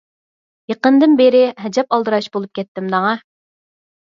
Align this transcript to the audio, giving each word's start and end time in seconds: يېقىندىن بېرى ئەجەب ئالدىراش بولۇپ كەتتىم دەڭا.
يېقىندىن 0.71 1.13
بېرى 1.19 1.41
ئەجەب 1.49 1.93
ئالدىراش 1.99 2.31
بولۇپ 2.37 2.53
كەتتىم 2.61 2.89
دەڭا. 2.97 3.15